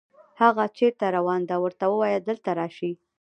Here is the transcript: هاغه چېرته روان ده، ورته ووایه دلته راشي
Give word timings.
هاغه 0.39 0.65
چېرته 0.77 1.05
روان 1.15 1.41
ده، 1.49 1.55
ورته 1.63 1.85
ووایه 1.89 2.19
دلته 2.27 2.49
راشي 2.59 2.91